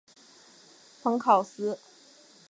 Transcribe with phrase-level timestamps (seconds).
[1.03, 1.77] 蓬考斯。